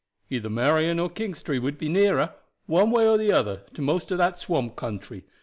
[0.31, 2.33] "Either Marion or Kingstree would be nearer,
[2.65, 5.25] one way or the other, to most of the swamp country.